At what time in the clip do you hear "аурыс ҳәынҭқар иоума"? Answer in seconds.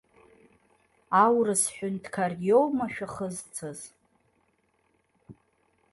1.23-2.87